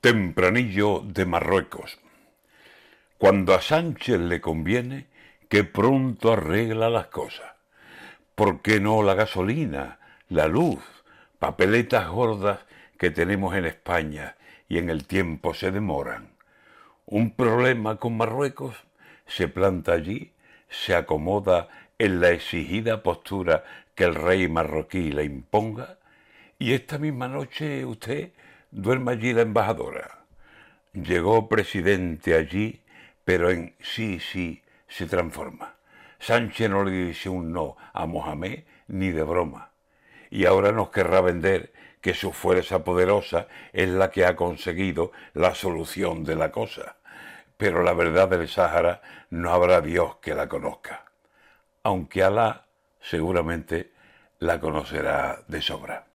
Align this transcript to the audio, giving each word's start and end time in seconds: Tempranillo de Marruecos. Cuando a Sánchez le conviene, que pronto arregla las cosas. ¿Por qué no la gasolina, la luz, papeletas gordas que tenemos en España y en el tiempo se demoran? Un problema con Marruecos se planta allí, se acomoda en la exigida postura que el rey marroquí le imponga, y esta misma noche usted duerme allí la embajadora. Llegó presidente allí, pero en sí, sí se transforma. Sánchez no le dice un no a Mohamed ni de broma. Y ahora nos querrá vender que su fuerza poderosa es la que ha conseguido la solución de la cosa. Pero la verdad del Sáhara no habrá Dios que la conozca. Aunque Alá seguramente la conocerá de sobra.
Tempranillo 0.00 1.02
de 1.04 1.26
Marruecos. 1.26 1.98
Cuando 3.18 3.52
a 3.52 3.60
Sánchez 3.60 4.20
le 4.20 4.40
conviene, 4.40 5.08
que 5.48 5.64
pronto 5.64 6.32
arregla 6.32 6.88
las 6.88 7.08
cosas. 7.08 7.50
¿Por 8.36 8.62
qué 8.62 8.78
no 8.78 9.02
la 9.02 9.14
gasolina, 9.14 9.98
la 10.28 10.46
luz, 10.46 10.78
papeletas 11.40 12.08
gordas 12.10 12.60
que 12.96 13.10
tenemos 13.10 13.56
en 13.56 13.64
España 13.64 14.36
y 14.68 14.78
en 14.78 14.88
el 14.88 15.04
tiempo 15.04 15.52
se 15.52 15.72
demoran? 15.72 16.28
Un 17.04 17.32
problema 17.32 17.96
con 17.96 18.16
Marruecos 18.16 18.76
se 19.26 19.48
planta 19.48 19.94
allí, 19.94 20.32
se 20.68 20.94
acomoda 20.94 21.70
en 21.98 22.20
la 22.20 22.30
exigida 22.30 23.02
postura 23.02 23.64
que 23.96 24.04
el 24.04 24.14
rey 24.14 24.46
marroquí 24.46 25.10
le 25.10 25.24
imponga, 25.24 25.98
y 26.56 26.74
esta 26.74 26.98
misma 26.98 27.26
noche 27.26 27.84
usted 27.84 28.30
duerme 28.70 29.12
allí 29.12 29.32
la 29.32 29.42
embajadora. 29.42 30.26
Llegó 30.92 31.48
presidente 31.48 32.34
allí, 32.34 32.82
pero 33.24 33.50
en 33.50 33.74
sí, 33.80 34.20
sí 34.20 34.62
se 34.88 35.06
transforma. 35.06 35.76
Sánchez 36.18 36.70
no 36.70 36.84
le 36.84 36.90
dice 36.90 37.28
un 37.28 37.52
no 37.52 37.76
a 37.92 38.06
Mohamed 38.06 38.64
ni 38.88 39.10
de 39.10 39.22
broma. 39.22 39.70
Y 40.30 40.44
ahora 40.46 40.72
nos 40.72 40.90
querrá 40.90 41.20
vender 41.20 41.72
que 42.00 42.14
su 42.14 42.32
fuerza 42.32 42.84
poderosa 42.84 43.48
es 43.72 43.88
la 43.88 44.10
que 44.10 44.24
ha 44.24 44.36
conseguido 44.36 45.12
la 45.34 45.54
solución 45.54 46.24
de 46.24 46.36
la 46.36 46.50
cosa. 46.50 46.96
Pero 47.56 47.82
la 47.82 47.92
verdad 47.92 48.28
del 48.28 48.48
Sáhara 48.48 49.02
no 49.30 49.52
habrá 49.52 49.80
Dios 49.80 50.16
que 50.16 50.34
la 50.34 50.48
conozca. 50.48 51.06
Aunque 51.82 52.22
Alá 52.22 52.66
seguramente 53.00 53.92
la 54.38 54.60
conocerá 54.60 55.42
de 55.48 55.62
sobra. 55.62 56.08